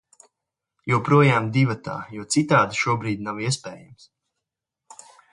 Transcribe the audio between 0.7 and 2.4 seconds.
Joprojām divatā, jo